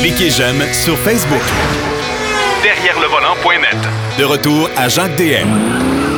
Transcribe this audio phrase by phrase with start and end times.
[0.00, 1.42] Cliquez j'aime sur Facebook.
[2.62, 3.76] Derrière le volant.net.
[4.18, 5.48] De retour à Jacques DM.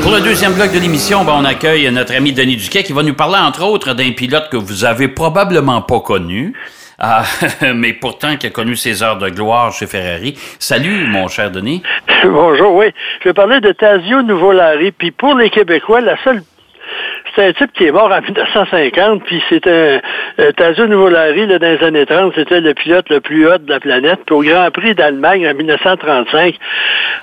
[0.03, 3.03] Pour le deuxième bloc de l'émission, ben, on accueille notre ami Denis Duquet qui va
[3.03, 6.55] nous parler entre autres d'un pilote que vous avez probablement pas connu.
[6.99, 7.25] Ah,
[7.75, 10.35] mais pourtant qui a connu ses heures de gloire chez Ferrari.
[10.59, 11.83] Salut, mon cher Denis.
[12.25, 12.87] Bonjour, oui.
[13.21, 14.93] Je vais parler de Tazio Nuvolari.
[14.93, 16.43] Puis pour les Québécois, la seule
[17.35, 21.79] c'est un type qui est mort en 1950, puis un euh, Tazio Nuvolari, là, dans
[21.79, 24.21] les années 30, c'était le pilote le plus haut de la planète.
[24.27, 26.55] Puis au Grand Prix d'Allemagne en 1935,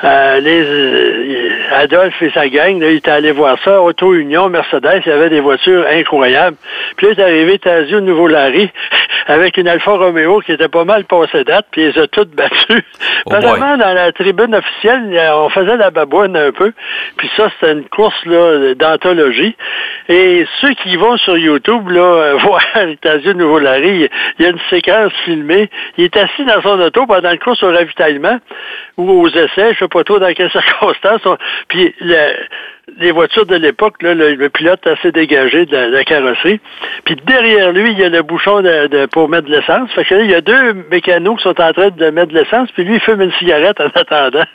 [0.04, 4.50] euh, les, euh, Adolphe et sa gang, là, il était allé voir ça, Auto Union,
[4.50, 6.58] Mercedes, il y avait des voitures incroyables.
[6.96, 8.70] Puis là, est arrivé Tazio Nuvolari
[9.28, 12.84] avec une Alfa Romeo qui était pas mal passée date, puis ils ont toutes battues.
[13.26, 16.72] Oh dans la tribune officielle, on faisait la babouane un peu.
[17.18, 19.56] Puis ça, c'était une course là, d'anthologie.
[20.08, 22.62] Et ceux qui vont sur YouTube, là, voir
[23.02, 25.70] Tasio Nouveau-Larry, il y a une séquence filmée.
[25.98, 28.40] Il est assis dans son auto pendant le course au ravitaillement
[28.98, 31.38] ou aux essais, je sais pas trop dans quelles circonstances.
[31.68, 32.34] Puis le,
[32.98, 36.60] les voitures de l'époque, là, le, pilote assez dégagé de la, carrosserie.
[37.06, 39.92] Puis derrière lui, il y a le bouchon de, pour mettre de l'essence.
[39.94, 42.40] Fait que là, il y a deux mécanos qui sont en train de mettre de
[42.40, 44.46] l'essence, puis lui, il fume une cigarette en attendant.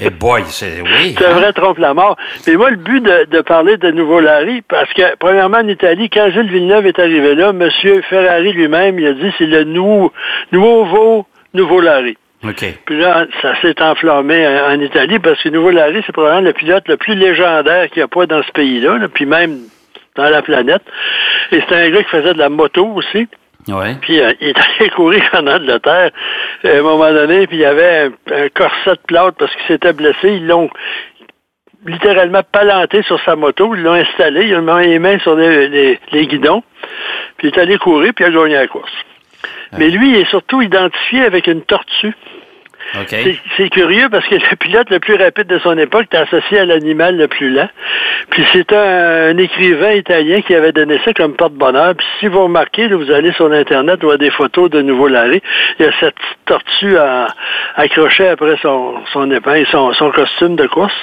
[0.00, 1.14] Eh boy, c'est oui.
[1.18, 2.16] C'est un vrai trompe-la-mort.
[2.46, 6.30] Mais moi, le but de, parler de Nouveau Larry, parce que, premièrement, en Italie, quand
[6.30, 7.68] Gilles Villeneuve est arrivé là, M.
[8.08, 10.12] Ferrari lui-même, il a dit c'est le nouveau,
[10.52, 12.16] nouveau, nouveau Larry.
[12.86, 16.88] Puis là, ça s'est enflammé en Italie parce que Nouveau Larry, c'est probablement le pilote
[16.88, 19.58] le plus légendaire qu'il n'y a pas dans ce pays-là, puis même
[20.16, 20.82] dans la planète.
[21.52, 23.28] Et c'est un gars qui faisait de la moto aussi.
[23.68, 23.94] Ouais.
[24.00, 26.10] Puis euh, il est allé courir en Angleterre
[26.64, 29.92] à un moment donné, puis il y avait un, corset de plâtre parce qu'il s'était
[29.92, 30.34] blessé.
[30.36, 30.70] Ils l'ont
[31.86, 35.98] littéralement palanté sur sa moto, ils l'ont installé, ils ont mis les mains sur les,
[36.12, 36.62] les guidons,
[37.36, 38.92] puis il est allé courir, puis il a gagné la course.
[39.78, 42.14] Mais lui, il est surtout identifié avec une tortue.
[43.56, 46.64] C'est curieux parce que le pilote le plus rapide de son époque était associé à
[46.64, 47.68] l'animal le plus lent.
[48.30, 51.94] Puis c'est un, écrivain italien qui avait donné ça comme porte-bonheur.
[51.96, 55.42] Puis si vous remarquez, vous allez sur Internet, voir des photos de Nouveau Larry.
[55.78, 56.14] Il y a cette
[56.46, 56.96] tortue
[57.76, 60.94] accrochée après son, son épingle, son, son costume de course.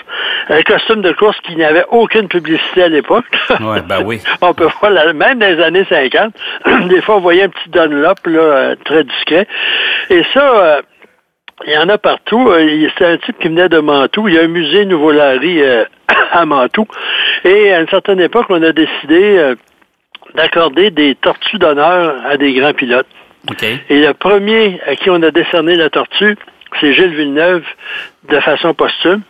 [0.50, 3.26] Un costume de course qui n'avait aucune publicité à l'époque.
[3.60, 4.22] Ouais, ben oui.
[4.42, 6.34] on peut voir, même dans les années 50,
[6.90, 9.48] des fois, on voyait un petit Dunlop là, euh, très discret.
[10.10, 10.42] Et ça...
[10.42, 10.82] Euh,
[11.66, 12.50] il y en a partout.
[12.50, 14.28] Euh, c'est un type qui venait de Mantoue.
[14.28, 15.86] Il y a un musée Nouveau-Larry euh,
[16.32, 16.88] à Mantoue.
[17.44, 19.56] Et à une certaine époque, on a décidé euh,
[20.36, 23.08] d'accorder des tortues d'honneur à des grands pilotes.
[23.90, 26.36] Et le premier à qui on a décerné la tortue,
[26.80, 27.64] c'est Gilles Villeneuve
[28.30, 29.22] de façon posthume.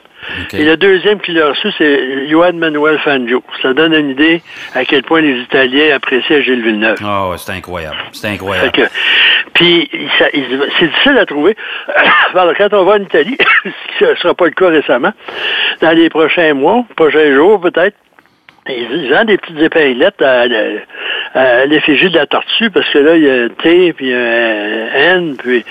[0.53, 3.43] Et le deuxième qui l'a reçu, c'est Johan Manuel Fangio.
[3.61, 4.41] Ça donne une idée
[4.75, 6.97] à quel point les Italiens appréciaient Gilles Villeneuve.
[7.03, 7.97] Ah, c'est incroyable.
[8.11, 8.71] C'est incroyable.
[9.53, 11.55] puis, c'est difficile à trouver.
[12.33, 13.37] Alors, quand on va en Italie,
[13.99, 15.13] ce ne sera pas le cas récemment,
[15.81, 17.95] dans les prochains mois, prochains jours peut-être,
[18.69, 20.45] ils ont des petites épinglettes à,
[21.65, 25.35] l'effigie de la tortue, parce que là, il y a un T, puis un N,
[25.37, 25.63] puis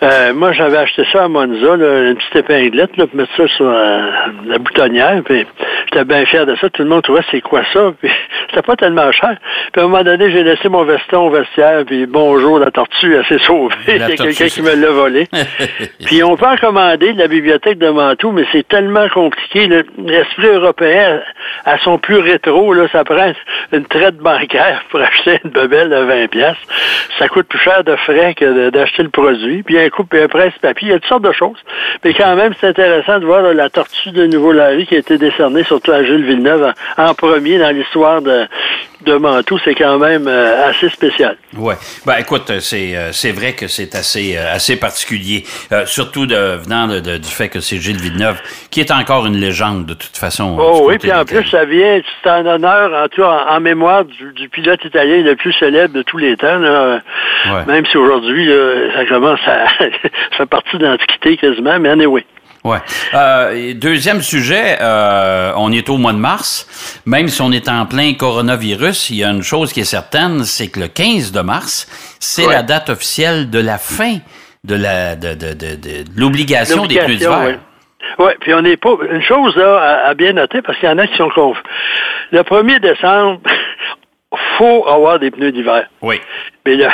[0.00, 3.48] euh, moi, j'avais acheté ça à Monza, là, une petite épinglette, là, pour mettre ça
[3.48, 4.00] sur euh,
[4.46, 5.20] la boutonnière.
[5.24, 5.44] Puis
[5.86, 6.70] j'étais bien fier de ça.
[6.70, 7.92] Tout le monde trouvait c'est quoi ça?
[8.00, 8.10] Puis
[8.48, 9.36] c'était pas tellement cher.
[9.72, 11.84] Puis à un moment donné, j'ai laissé mon veston au vestiaire.
[11.84, 13.74] Puis bonjour, la tortue, elle s'est sauvée.
[13.88, 15.26] Il y a quelqu'un qui me l'a volé.
[16.06, 19.66] puis on peut en commander de la bibliothèque de Mantoue, mais c'est tellement compliqué.
[19.66, 21.20] L'esprit européen,
[21.64, 23.32] à son plus rétro, là, ça prend
[23.72, 26.56] une traite bancaire pour acheter une bebelle de 20 pièces.
[27.18, 29.64] Ça coûte plus cher de frais que d'acheter le produit.
[29.64, 29.76] Puis
[30.12, 30.88] un presse-papier.
[30.88, 31.58] Il y a toutes sortes de choses.
[32.04, 35.64] Mais quand même, c'est intéressant de voir la tortue de Nouveau-Larry qui a été décernée
[35.64, 38.46] surtout à Jules Villeneuve en, premier dans l'histoire de,
[39.04, 39.58] de Mantoue.
[39.64, 41.36] C'est quand même euh, assez spécial.
[41.56, 41.74] Oui.
[42.06, 45.44] Ben, écoute, c'est, euh, c'est vrai que c'est assez, euh, assez particulier.
[45.86, 49.94] surtout de, venant du fait que c'est Gilles Villeneuve, qui est encore une légende de
[49.94, 50.56] toute façon.
[50.58, 54.48] Oh oui, puis en plus, ça vient, c'est un honneur, en tout en, mémoire du,
[54.48, 56.58] pilote italien le plus célèbre de tous les temps.
[57.66, 58.50] Même si aujourd'hui,
[58.94, 59.88] ça commence à, ça
[60.36, 62.24] fait partie de l'Antiquité quasiment, mais anyway.
[62.64, 62.78] Ouais.
[63.14, 67.00] Euh, deuxième sujet, euh, on est au mois de mars.
[67.06, 70.44] Même si on est en plein coronavirus, il y a une chose qui est certaine,
[70.44, 71.86] c'est que le 15 de mars,
[72.20, 74.18] c'est la date officielle de la fin
[74.64, 77.58] de la de, de, de, l'obligation des pneus d'hiver.
[78.18, 78.94] Oui, puis on n'est pas.
[79.10, 81.62] Une chose là, à, bien noter, parce qu'il y en a qui sont confus.
[82.32, 83.40] Le 1er décembre,
[84.58, 85.86] faut avoir des pneus d'hiver.
[86.02, 86.20] Oui.
[86.66, 86.86] Mais le,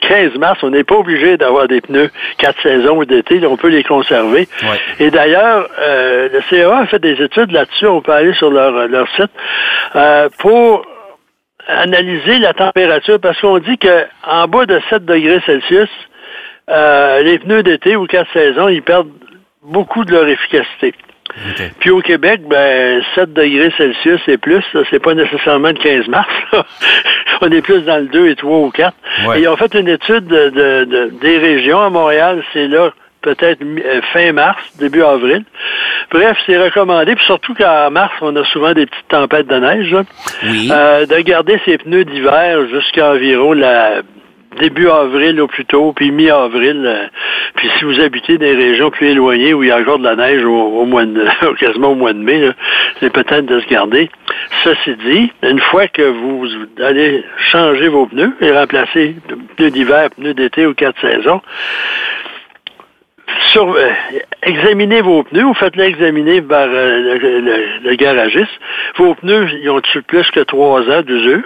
[0.00, 3.44] 15 mars, on n'est pas obligé d'avoir des pneus quatre saisons d'été.
[3.46, 4.48] On peut les conserver.
[4.62, 4.76] Oui.
[5.00, 7.86] Et d'ailleurs, euh, le CEA a fait des études là-dessus.
[7.86, 9.30] On peut aller sur leur, leur site.
[9.96, 10.86] Euh, pour
[11.68, 15.90] analyser la température parce qu'on dit qu'en bas de 7 degrés Celsius,
[16.70, 19.10] euh, les pneus d'été ou quatre saisons, ils perdent
[19.62, 20.94] beaucoup de leur efficacité.
[21.80, 26.32] Puis au Québec, ben 7 degrés Celsius et plus, c'est pas nécessairement le 15 mars.
[27.42, 28.96] On est plus dans le 2 et 3 ou 4.
[29.36, 31.80] Et ils ont fait une étude de, des régions.
[31.80, 32.90] À Montréal, c'est là
[33.22, 35.44] peut-être euh, fin mars, début avril.
[36.12, 39.96] Bref, c'est recommandé, puis surtout qu'en mars, on a souvent des petites tempêtes de neige,
[40.44, 44.02] euh, de garder ses pneus d'hiver jusqu'à environ la
[44.56, 46.82] début avril au plus tôt, puis mi-avril.
[46.84, 47.06] Euh,
[47.54, 50.16] puis si vous habitez des régions plus éloignées où il y a encore de la
[50.16, 51.26] neige au, mois de,
[51.58, 52.50] quasiment au mois de mai,
[53.00, 54.10] c'est peut-être de se garder.
[54.64, 56.48] Ceci dit, une fois que vous
[56.82, 59.16] allez changer vos pneus et remplacer
[59.56, 61.40] pneus d'hiver, pneus d'été ou quatre saisons,
[63.56, 63.90] euh,
[64.42, 67.18] examinez vos pneus, vous faites-les examiner par euh,
[67.82, 68.52] le, garagiste.
[68.96, 71.42] Vos pneus, ils ont-ils plus que trois ans d'usure?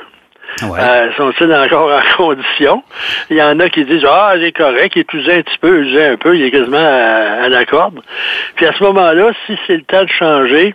[0.62, 2.82] Euh, sont-ils encore en condition?
[3.30, 5.58] Il y en a qui disent Ah, il est correct, il est usé un petit
[5.58, 8.00] peu, usé un peu, il est quasiment à la corde.
[8.56, 10.74] Puis à ce moment-là, si c'est le temps de changer,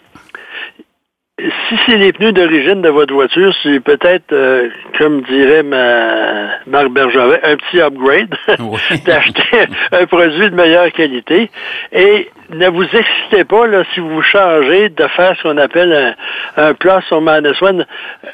[1.38, 6.90] si c'est les pneus d'origine de votre voiture, c'est peut-être, euh, comme dirait ma Marc
[6.90, 8.34] Bergevin, un petit upgrade
[9.06, 11.50] d'acheter un produit de meilleure qualité.
[11.92, 16.16] Et ne vous excitez pas là, si vous changez de faire ce qu'on appelle
[16.56, 17.86] un, un plus sur minus one.
[18.24, 18.28] Euh,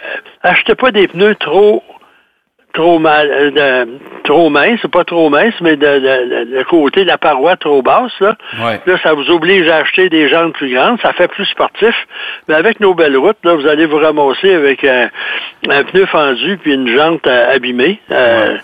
[0.44, 1.84] achetez pas des pneus trop
[2.74, 3.86] trop mal, euh,
[4.24, 8.36] trop mince, pas trop mince, mais de, côté de la paroi trop basse, là.
[8.86, 11.96] Là, ça vous oblige à acheter des jantes plus grandes, ça fait plus sportif.
[12.48, 15.10] Mais avec nos belles routes, là, vous allez vous ramasser avec un,
[15.64, 18.00] pneu fendu puis une jante euh, abîmée.
[18.12, 18.58] Euh,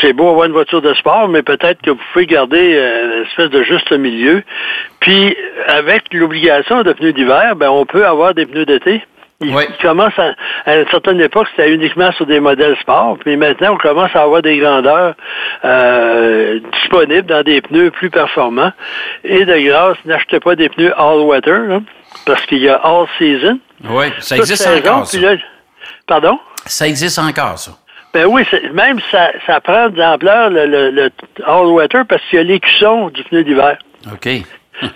[0.00, 3.50] c'est beau avoir une voiture de sport, mais peut-être que vous pouvez garder une espèce
[3.50, 4.42] de juste milieu.
[5.00, 5.36] Puis,
[5.68, 9.02] avec l'obligation de pneus d'hiver, ben, on peut avoir des pneus d'été.
[9.42, 10.34] Il, commence à,
[10.74, 14.42] une certaine époque, c'était uniquement sur des modèles sport, puis maintenant, on commence à avoir
[14.42, 15.14] des grandeurs
[15.64, 18.72] euh, disponibles dans des pneus plus performants.
[19.24, 21.80] Et de grâce, n'achetez pas des pneus all-weather,
[22.26, 23.58] parce qu'il y a all-season.
[23.84, 25.18] Oui, ça existe encore, ça.
[26.06, 26.38] pardon?
[26.66, 27.72] Ça existe encore, ça.
[28.14, 28.44] Ben oui,
[28.74, 31.10] même ça, ça prend de l'ampleur, le, le
[31.46, 33.78] all-weather, parce qu'il y a l'écusson du pneu d'hiver.
[34.12, 34.28] OK.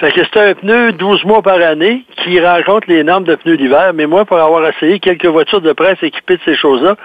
[0.00, 3.56] Fait que c'est un pneu 12 mois par année qui rencontre les normes de pneus
[3.56, 3.92] d'hiver.
[3.94, 6.96] Mais moi, pour avoir essayé quelques voitures de presse équipées de ces choses-là,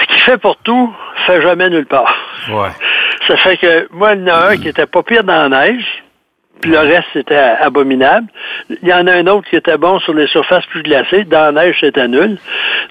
[0.00, 0.94] ce qui fait pour tout,
[1.26, 2.14] fait jamais nulle part.
[2.50, 2.68] Ouais.
[3.26, 5.66] Ça fait que moi, il y en a un qui était pas pire dans la
[5.66, 6.03] neige,
[6.64, 8.26] puis le reste, c'était abominable.
[8.70, 11.24] Il y en a un autre qui était bon sur les surfaces plus glacées.
[11.24, 12.38] Dans la neige, c'était nul.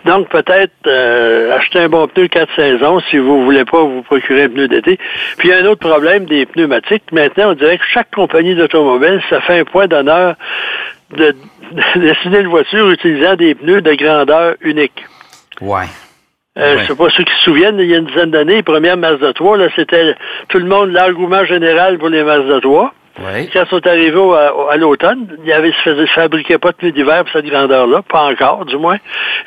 [0.06, 4.44] Donc, peut-être euh, acheter un bon pneu quatre saisons si vous voulez pas vous procurer
[4.44, 5.00] un pneu d'été.
[5.40, 7.12] Puis, il y a un autre problème des pneumatiques.
[7.12, 10.36] Maintenant, on dirait que chaque compagnie d'automobile, ça fait un point d'honneur
[11.18, 11.36] de,
[11.96, 15.04] dessiner une voiture utilisant des pneus de grandeur unique.
[15.62, 15.86] Ouais.
[16.60, 18.64] Euh, Je sais pas ceux qui se souviennent, il y a une dizaine d'années, les
[18.64, 20.14] premières Mazda 3, là, c'était
[20.50, 22.94] tout le monde l'engouement général pour les Mazda 3.
[23.20, 23.50] Oui.
[23.54, 24.36] Quand ils sont arrivés
[24.72, 28.24] à, l'automne, il y avait, se fabriquait pas de pneus d'hiver pour cette grandeur-là, pas
[28.24, 28.98] encore, du moins.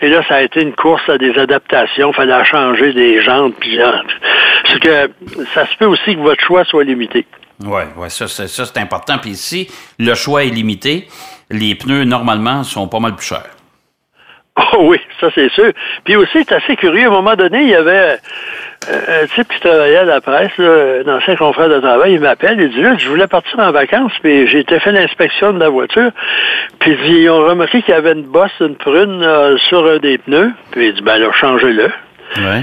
[0.00, 2.10] Et là, ça a été une course à des adaptations.
[2.12, 3.54] Il fallait changer des jantes.
[3.58, 3.78] Puis,
[4.66, 5.10] ce que
[5.52, 7.26] ça se peut aussi que votre choix soit limité.
[7.64, 9.18] Oui, ouais, ça, ça c'est important.
[9.18, 9.68] Puis ici,
[9.98, 11.08] le choix est limité.
[11.50, 13.50] Les pneus, normalement, sont pas mal plus chers.
[14.72, 15.70] Oh oui, ça c'est sûr.
[16.04, 17.04] Puis aussi, c'est assez curieux.
[17.04, 18.16] À un moment donné, il y avait euh,
[18.88, 22.60] un type qui travaillait à la presse, là, un ancien confrère de travail, il m'appelle,
[22.60, 25.68] il dit là, je voulais partir en vacances, puis j'ai été fait l'inspection de la
[25.68, 26.10] voiture.
[26.78, 29.26] Puis ils ont remarqué qu'il y avait une bosse, une prune
[29.68, 30.52] sur un des pneus.
[30.70, 31.90] Puis il dit ben alors changez-le.
[32.38, 32.62] Ouais.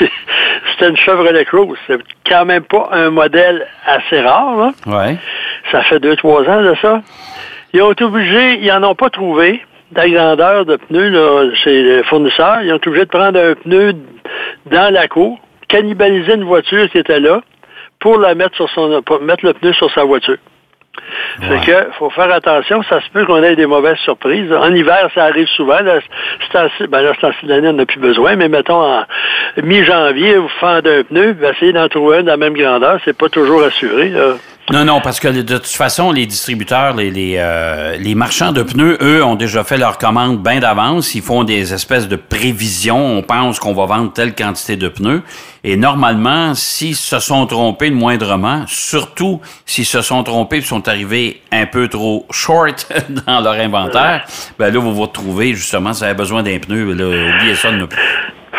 [0.72, 1.78] C'était une Chevrolet Cruze.
[1.86, 1.98] C'est
[2.28, 4.56] quand même pas un modèle assez rare.
[4.56, 4.72] Là.
[4.86, 5.16] Ouais.
[5.70, 7.02] Ça fait deux, trois ans de ça.
[7.72, 9.62] Ils ont été obligés, ils n'en ont pas trouvé
[9.94, 12.62] la grandeur de pneus là, chez les fournisseurs.
[12.62, 13.94] Ils ont été obligés de prendre un pneu
[14.66, 17.42] dans la cour, cannibaliser une voiture qui était là
[18.00, 20.38] pour la mettre sur son pour mettre le pneu sur sa voiture.
[21.40, 24.52] C'est que faut faire attention, ça se peut qu'on ait des mauvaises surprises.
[24.52, 25.80] En hiver, ça arrive souvent.
[25.80, 26.00] Là,
[26.52, 29.04] c'est ben là, c'est l'année, on n'a plus besoin, mais mettons en
[29.62, 33.28] mi-janvier, vous fendez un pneu, essayez d'en trouver un de la même grandeur, c'est pas
[33.28, 34.10] toujours assuré.
[34.10, 34.34] Là.
[34.70, 38.62] Non, non, parce que de toute façon, les distributeurs, les, les, euh, les marchands de
[38.62, 41.16] pneus, eux, ont déjà fait leur commande bien d'avance.
[41.16, 43.04] Ils font des espèces de prévisions.
[43.04, 45.22] On pense qu'on va vendre telle quantité de pneus.
[45.64, 51.42] Et normalement, s'ils se sont trompés moindrement, surtout s'ils se sont trompés et sont arrivés
[51.50, 52.86] un peu trop short
[53.26, 54.24] dans leur inventaire,
[54.60, 57.04] ben là, vous vous retrouvez justement, vous avez besoin d'un pneu, là,
[57.36, 57.72] oubliez ça.
[57.72, 57.86] Ne...
[57.86, 57.96] Ben,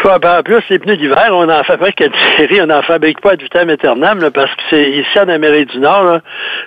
[0.09, 2.07] en plus, les pneus d'hiver, on en fabrique à
[2.37, 5.79] série, on n'en fabrique pas à vitam aeternam, parce que c'est ici en Amérique du
[5.79, 6.19] Nord,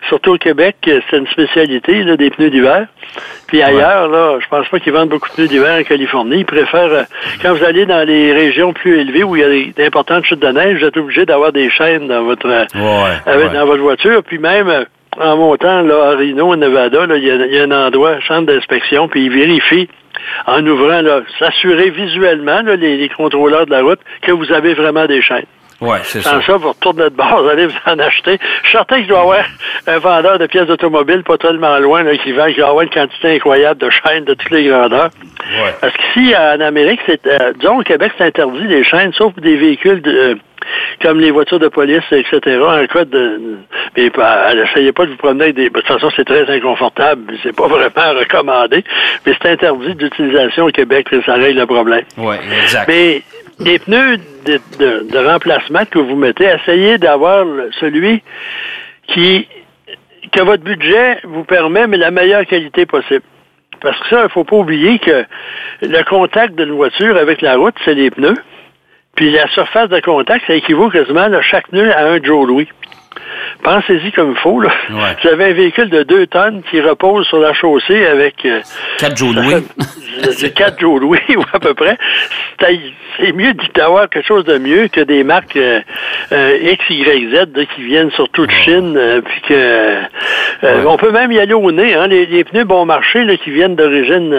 [0.09, 2.87] surtout au Québec, c'est une spécialité des pneus d'hiver.
[3.47, 6.39] Puis ailleurs, là, je pense pas qu'ils vendent beaucoup de pneus d'hiver en Californie.
[6.39, 7.03] Ils préfèrent, euh,
[7.43, 10.49] quand vous allez dans les régions plus élevées où il y a d'importantes chutes de
[10.49, 12.65] neige, vous êtes obligé d'avoir des chaînes dans votre, euh,
[13.53, 14.23] dans votre voiture.
[14.25, 14.85] Puis même, euh,
[15.21, 19.27] en montant là, à Reno, au Nevada, il y, a un endroit, chambre d'inspection, puis
[19.27, 19.89] ils vérifient
[20.47, 21.03] en ouvrant,
[21.39, 25.47] s'assurer visuellement, les, contrôleurs de la route, que vous avez vraiment des chaînes.
[25.81, 26.31] Oui, c'est ça.
[26.31, 28.39] Sans ça, vous retournez de bord, vous allez vous en acheter.
[28.63, 29.45] Je suis certain qu'il doit y avoir
[29.87, 33.37] un vendeur de pièces d'automobile pas tellement loin qui vend, qui va avoir une quantité
[33.37, 35.11] incroyable de chaînes de toutes les grandeurs.
[35.41, 35.75] Ouais.
[35.83, 39.43] Parce qu'ici, en Amérique, c'est, euh, disons, au Québec, c'est interdit les chaînes, sauf pour
[39.43, 40.39] des véhicules de,
[41.03, 42.61] comme les voitures de police, etc.
[42.61, 43.59] En cas de,
[43.97, 44.11] mais
[44.65, 47.67] essayez pas de vous promener avec des, de toute façon, c'est très inconfortable, c'est pas
[47.69, 48.85] vraiment recommandé,
[49.25, 52.05] mais c'est interdit d'utilisation au Québec, ça règle le problème.
[52.17, 52.89] Oui, exact.
[52.89, 53.23] Mais
[53.59, 57.47] les pneus de, remplacement que vous mettez, essayez d'avoir
[57.81, 58.23] celui
[59.09, 59.49] qui
[60.33, 63.23] que votre budget vous permet, mais la meilleure qualité possible.
[63.81, 65.25] Parce que ça, il ne faut pas oublier que
[65.83, 68.37] le contact d'une voiture avec la route, c'est les pneus.
[69.17, 72.69] Puis la surface de contact, ça équivaut quasiment à chaque pneu à un Joe Louis.
[73.63, 74.61] Pensez-y comme il faut.
[74.61, 74.71] Là.
[74.91, 78.47] Vous avez un véhicule de 2 tonnes qui repose sur la chaussée avec...
[78.99, 79.67] 4 euh, Joe Louis.
[80.55, 81.99] 4 Joe Louis, ou à peu près.
[83.19, 85.81] C'est mieux d'avoir quelque chose de mieux que des marques euh,
[86.33, 88.99] euh, X, Y, Z qui viennent surtout de Chine.
[89.25, 89.97] puis que
[90.87, 91.95] On peut même y aller au nez.
[91.95, 92.07] Hein.
[92.09, 94.31] Les, pneus bon marché là, qui viennent d'origine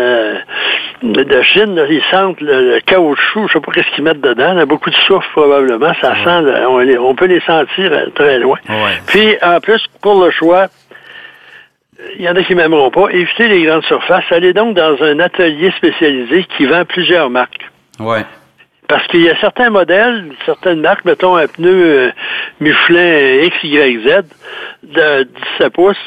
[1.03, 4.65] de Chine, ils sentent le, caoutchouc, je sais pas qu'est-ce qu'ils mettent dedans.
[4.65, 5.93] beaucoup de soufre probablement.
[6.01, 8.57] Ça sent, on, on, peut les sentir très loin.
[9.07, 10.67] Puis, en plus, pour le choix,
[12.15, 13.07] il y en a qui m'aimeront pas.
[13.09, 14.25] Évitez les grandes surfaces.
[14.31, 17.69] Allez donc dans un atelier spécialisé qui vend plusieurs marques.
[17.99, 18.23] Ouais.
[18.87, 22.11] Parce qu'il y a certains modèles, certaines marques, mettons un pneu euh,
[22.61, 24.23] Michelin XYZ
[24.83, 25.23] de
[25.59, 25.97] 17 pouces,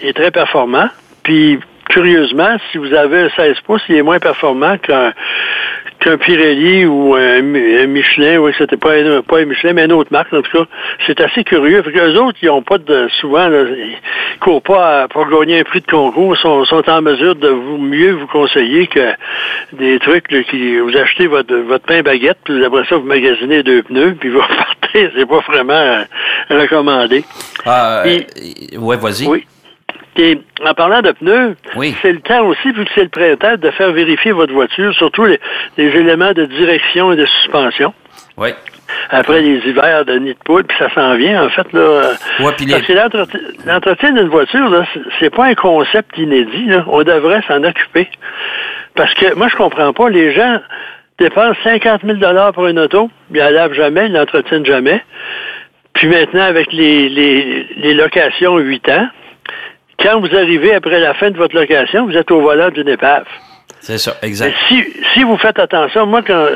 [0.00, 0.88] est très performant.
[1.22, 5.12] Puis, curieusement, si vous avez un 16 pouces, il est moins performant qu'un
[6.00, 10.12] qu'un Pirelli ou un, Michelin, oui, c'était pas un, pas un Michelin, mais une autre
[10.12, 10.64] marque, en tout cas.
[11.06, 11.82] C'est assez curieux.
[11.82, 13.98] Fait eux autres, ils n'ont pas de, souvent, là, ils
[14.40, 18.12] courent pas pour gagner un prix de concours, sont, sont en mesure de vous mieux
[18.12, 19.12] vous conseiller que
[19.72, 23.82] des trucs, qui, vous achetez votre, votre pain baguette, puis après ça, vous magasinez deux
[23.82, 25.10] pneus, puis vous repartez.
[25.16, 26.04] C'est pas vraiment euh,
[26.50, 27.24] recommandé.
[27.64, 29.26] Ah, euh, ouais, vas-y.
[29.26, 29.44] Oui.
[30.64, 31.54] En parlant de pneus,
[32.02, 35.24] c'est le temps aussi, vu que c'est le printemps, de faire vérifier votre voiture, surtout
[35.24, 35.38] les,
[35.76, 37.94] éléments de direction et de suspension.
[38.36, 38.50] Oui.
[39.10, 41.72] Après les hivers de nid de poudre, puis ça s'en vient, en fait.
[41.72, 44.84] Là, Parce que l'entretien d'une voiture, là,
[45.20, 46.66] c'est pas un concept inédit.
[46.66, 46.84] Là.
[46.88, 48.08] On devrait s'en occuper.
[48.94, 50.08] Parce que moi, je comprends pas.
[50.08, 50.58] Les gens
[51.18, 52.18] dépensent 50 000
[52.52, 55.02] pour une auto, ils la lavent jamais, ils l'entretiennent jamais.
[55.94, 59.08] Puis maintenant, avec les, les, les locations 8 ans,
[59.98, 63.26] quand vous arrivez après la fin de votre location, vous êtes au volant d'une épave.
[63.80, 64.54] C'est ça, exact.
[64.68, 66.46] Si, si vous faites attention, moi, quand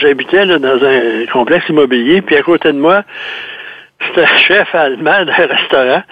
[0.00, 3.04] j'habitais dans un complexe immobilier, puis à côté de moi,
[4.06, 6.02] c'était un chef allemand d'un restaurant.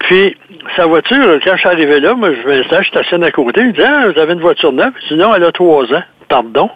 [0.00, 0.36] Puis,
[0.74, 3.60] sa voiture, quand je suis arrivé là, moi, je m'installe, je stationne à côté.
[3.60, 4.92] Il me dit, ah, vous avez une voiture neuve?
[5.02, 6.02] Je dis, non, elle a trois ans.
[6.28, 6.70] Pardon.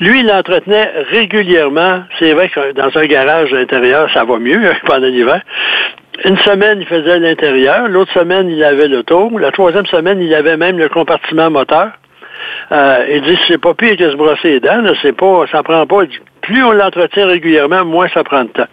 [0.00, 2.02] Lui, il l'entretenait régulièrement.
[2.18, 5.40] C'est vrai que dans un garage intérieur, ça va mieux pendant l'hiver.
[6.24, 7.88] Une semaine, il faisait l'intérieur.
[7.88, 9.38] L'autre semaine, il avait tour.
[9.38, 11.90] La troisième semaine, il avait même le compartiment moteur.
[12.72, 14.82] Euh, il dit, c'est pas pire que se brosser les dents.
[15.02, 16.02] C'est pas, ça prend pas.
[16.40, 18.68] Plus on l'entretient régulièrement, moins ça prend de temps.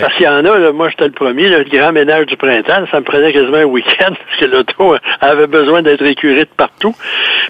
[0.00, 2.86] Parce qu'il y en a, là, moi j'étais le premier, le grand ménage du printemps,
[2.90, 6.94] ça me prenait quasiment un week-end parce que l'auto avait besoin d'être écuré de partout.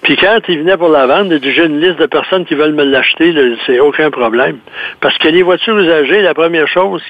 [0.02, 2.54] Puis quand il venait pour la vendre, il dit j'ai une liste de personnes qui
[2.56, 3.32] veulent me l'acheter,
[3.64, 4.58] c'est aucun problème.
[5.00, 7.02] Parce que les voitures usagées, la première chose,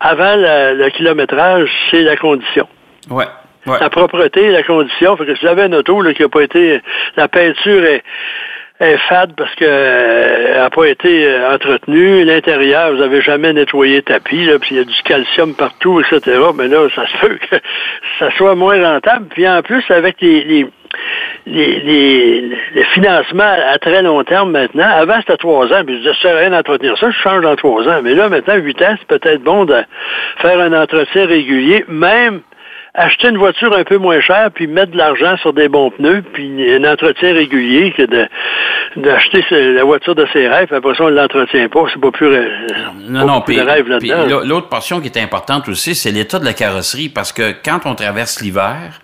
[0.00, 2.66] avant le, kilométrage, c'est la condition.
[3.10, 3.26] Ouais.
[3.66, 5.16] La propreté, la condition.
[5.16, 6.80] Fait que si vous avez une auto là, qui n'a pas été.
[7.16, 8.02] La peinture est,
[8.80, 12.24] est fade parce qu'elle n'a pas été euh, entretenue.
[12.24, 16.00] L'intérieur, vous n'avez jamais nettoyé le tapis, là, puis il y a du calcium partout,
[16.00, 16.40] etc.
[16.56, 17.56] Mais là, ça se peut que
[18.18, 19.26] ça soit moins rentable.
[19.28, 20.66] Puis en plus, avec les les,
[21.46, 22.56] les,
[22.94, 24.88] financements à très long terme maintenant.
[24.88, 27.56] Avant, c'était trois ans, puis je disais, ça sert rien d'entretenir ça, je change dans
[27.56, 28.00] trois ans.
[28.02, 29.76] Mais là, maintenant, huit ans, c'est peut-être bon de
[30.38, 32.40] faire un entretien régulier, même
[32.94, 36.22] acheter une voiture un peu moins chère, puis mettre de l'argent sur des bons pneus,
[36.32, 38.26] puis un entretien régulier que de
[38.96, 41.84] d'acheter la voiture de ses rêves, après ça, on ne l'entretient pas.
[41.92, 42.28] C'est pas plus,
[43.08, 43.60] non, non, puis,
[44.44, 47.94] L'autre portion qui est importante aussi, c'est l'état de la carrosserie, parce que quand on
[47.94, 49.00] traverse l'hiver,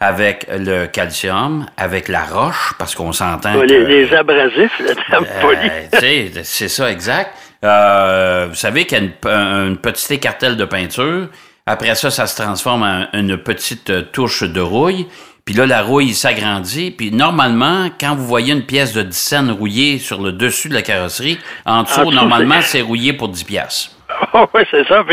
[0.00, 3.62] avec le calcium, avec la roche, parce qu'on s'entend.
[3.62, 7.36] les, les, abrasifs, le terme euh, C'est ça, exact.
[7.62, 11.28] Euh, vous savez qu'il y a une, petite écartelle de peinture.
[11.66, 15.06] Après ça, ça se transforme en une petite touche de rouille.
[15.44, 16.90] Puis là, la rouille s'agrandit.
[16.90, 20.74] Puis normalement, quand vous voyez une pièce de 10 cents rouillée sur le dessus de
[20.74, 23.90] la carrosserie, en dessous, normalement, c'est rouillé pour 10 piastres.
[24.54, 25.04] oui, c'est ça.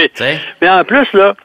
[0.61, 1.35] mais en plus, là,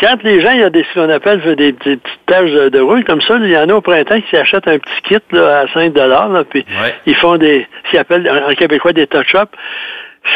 [0.00, 3.04] quand les gens, il y a des, ce qu'on appelle des, petites taches de, rouille
[3.04, 5.68] comme ça, il y en a au printemps qui s'achètent un petit kit là, à
[5.68, 6.64] 5 là, puis
[7.06, 9.50] ils font des, ce qu'ils appellent en québécois des touch-ups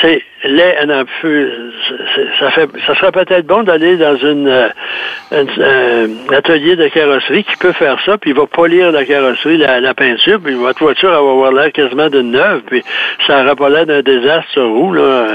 [0.01, 1.51] c'est laid un peu.
[2.39, 4.69] Ça, fait, ça serait peut-être bon d'aller dans une, euh,
[5.33, 9.95] un atelier de carrosserie qui peut faire ça, puis il va polir la carrosserie, la,
[9.95, 12.83] peinture, puis votre voiture va avoir l'air quasiment d'une neuve, puis
[13.27, 14.93] ça n'aura pas l'air d'un désastre sur roue.
[14.93, 15.27] Là.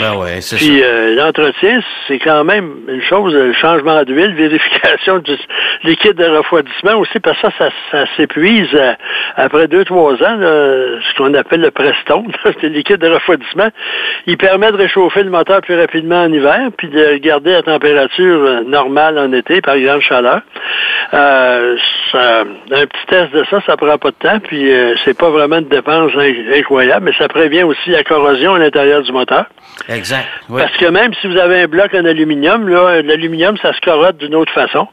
[0.00, 5.18] Ben ouais, c'est puis euh, l'entretien, c'est quand même une chose, le changement d'huile, vérification
[5.18, 5.36] du
[5.84, 8.92] liquide de refroidissement aussi, parce que ça, ça, s'épuise euh,
[9.36, 13.68] après deux, trois ans, ce qu'on appelle le Prestone, c'est le liquide de refroidissement.
[14.26, 18.42] Il permet de réchauffer le moteur plus rapidement en hiver, puis de garder la température
[18.42, 20.40] euh, normale en été, par grande chaleur.
[21.14, 21.76] Euh,
[22.14, 25.60] un petit test de ça, ça prend pas de temps, puis euh, c'est pas vraiment
[25.60, 26.12] de dépense
[26.54, 29.46] incroyable, mais ça prévient aussi la corrosion à l'intérieur du moteur.
[29.88, 30.26] Exact.
[30.48, 34.16] Parce que même si vous avez un bloc en aluminium, là, l'aluminium, ça se corrode
[34.16, 34.88] d'une autre façon.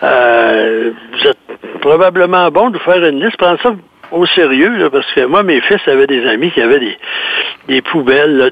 [0.00, 1.38] vous êtes
[1.80, 3.36] probablement bon de vous faire une liste.
[3.36, 3.74] Prends ça
[4.12, 6.96] au sérieux, là, parce que moi, mes fils avaient des amis qui avaient des,
[7.68, 8.36] des poubelles.
[8.36, 8.50] Là.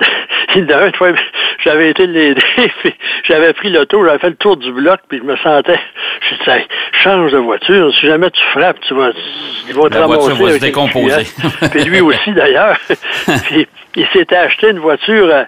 [0.61, 1.12] D'un fois,
[1.64, 2.43] j'avais été l'aider,
[3.25, 5.79] j'avais pris l'auto, j'avais fait le tour du bloc, puis je me sentais,
[6.29, 9.11] je disais, change de voiture, si jamais tu frappes, tu vas,
[9.69, 11.23] ils vont te La voiture va se décomposer.
[11.71, 12.76] puis lui aussi, d'ailleurs.
[13.45, 15.45] puis il s'était acheté une voiture euh,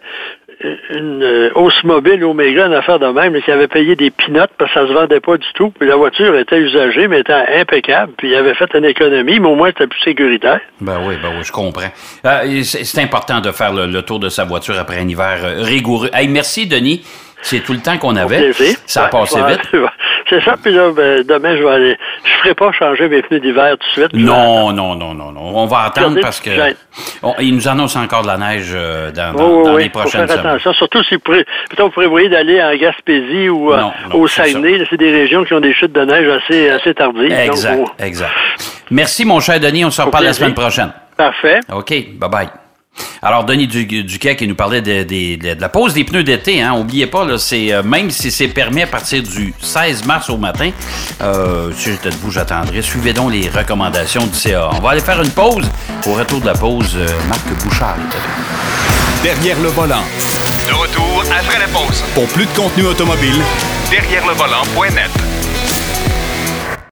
[0.91, 4.73] une euh, hausse mobile Omega, une affaire de même, qui avait payé des pinottes parce
[4.73, 5.71] que ça se vendait pas du tout.
[5.71, 8.13] Puis la voiture était usagée, mais était impeccable.
[8.17, 10.61] Puis il avait fait une économie, mais au moins c'était plus sécuritaire.
[10.81, 11.91] Ben oui, ben oui, je comprends.
[12.25, 16.11] Euh, c'est important de faire le, tour de sa voiture après un hiver euh, rigoureux.
[16.13, 17.05] Hey, merci, Denis.
[17.43, 18.53] C'est tout le temps qu'on avait.
[18.87, 19.61] Ça a passé vite.
[20.33, 21.99] C'est ça, puis là, ben, demain, je vais aller.
[22.25, 24.15] Je ferai pas changer mes pneus d'hiver tout de suite.
[24.15, 25.53] Non, non, non, non, non.
[25.55, 26.51] On va attendre parce que.
[27.41, 30.73] il nous annonce encore de la neige euh, dans, dans, les prochaines faire attention.
[30.73, 33.83] Surtout si vous, prévoyez d'aller en Gaspésie ou euh,
[34.15, 34.87] au Saguenay.
[34.89, 37.31] C'est des régions qui ont des chutes de neige assez, assez tardives.
[37.31, 38.33] Exact, exact.
[38.91, 39.85] Merci, mon cher Denis.
[39.85, 40.93] On se reparle la semaine prochaine.
[41.15, 41.61] Parfait.
[41.71, 41.91] OK.
[41.91, 42.62] Bye-bye.
[43.25, 47.25] Alors, Denis Duquet qui nous parlait de, la pause des pneus d'été, hein, oubliez pas,
[47.25, 50.71] là, c'est, euh, même si c'est permis à partir du 16 mars au matin,
[51.21, 52.83] euh, si j'étais debout, j'attendrai.
[52.83, 54.71] Suivez donc les recommandations du CA.
[54.73, 55.71] On va aller faire une pause.
[56.05, 60.03] Au retour de la pause, euh, Marc Bouchard est Derrière le volant.
[60.59, 62.03] De retour après la pause.
[62.15, 63.41] Pour plus de contenu automobile,
[63.89, 65.52] derrière le volant.net.